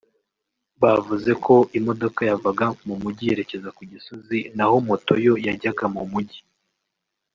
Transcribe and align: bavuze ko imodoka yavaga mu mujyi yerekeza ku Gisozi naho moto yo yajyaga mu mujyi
bavuze 0.81 1.31
ko 1.45 1.55
imodoka 1.79 2.19
yavaga 2.29 2.65
mu 2.85 2.95
mujyi 3.01 3.23
yerekeza 3.29 3.69
ku 3.77 3.81
Gisozi 3.91 4.37
naho 4.55 4.75
moto 4.87 5.13
yo 5.25 5.33
yajyaga 5.45 5.85
mu 5.95 6.01
mujyi 6.11 6.39